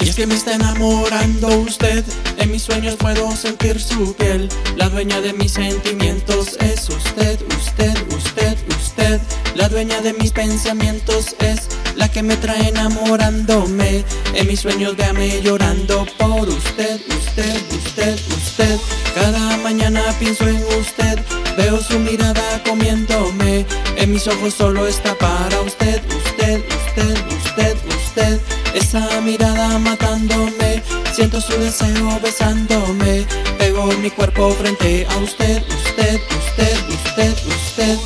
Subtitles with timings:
[0.00, 2.04] Y es que me está enamorando usted,
[2.38, 4.48] en mis sueños puedo sentir su piel.
[4.76, 9.20] La dueña de mis sentimientos es usted, usted, usted, usted.
[9.54, 14.04] La dueña de mis pensamientos es la que me trae enamorándome.
[14.34, 18.78] En mis sueños véame llorando por usted, usted, usted, usted.
[19.14, 21.18] Cada mañana pienso en usted,
[21.58, 23.66] veo su mirada comiéndome.
[23.96, 28.40] En mis ojos solo está para usted, usted, usted, usted, usted.
[28.74, 33.26] Esa mirada matándome, siento su deseo besándome.
[33.58, 37.98] Pego mi cuerpo frente a usted, usted, usted, usted, usted.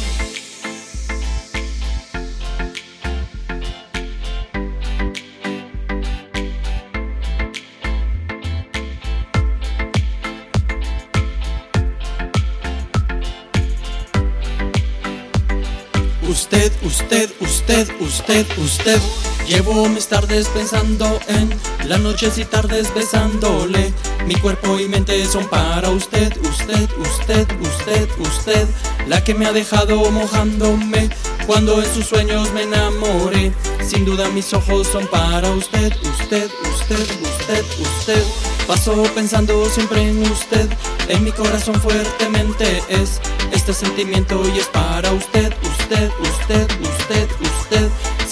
[16.27, 19.34] Usted, usted, usted, usted, usted.
[19.47, 21.51] Llevo mis tardes pensando en
[21.87, 23.93] las noches y tardes besándole.
[24.27, 28.67] Mi cuerpo y mente son para usted, usted, usted, usted, usted.
[29.07, 31.11] La que me ha dejado mojándome
[31.47, 33.53] cuando en sus sueños me enamoré.
[33.87, 38.23] Sin duda mis ojos son para usted, usted, usted, usted, usted.
[38.67, 40.71] Paso pensando siempre en usted.
[41.09, 43.21] En mi corazón fuertemente es
[43.53, 45.53] este sentimiento y es para usted.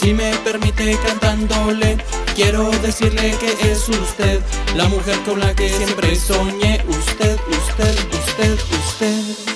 [0.02, 1.96] Si me permite cantándole,
[2.34, 4.40] quiero decirle que es usted,
[4.74, 6.84] la mujer con la que siempre soñé.
[6.88, 9.51] Usted, usted, usted, usted.